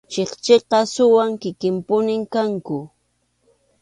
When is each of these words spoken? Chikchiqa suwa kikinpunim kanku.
Chikchiqa 0.11 0.79
suwa 0.93 1.25
kikinpunim 1.41 2.21
kanku. 2.33 2.77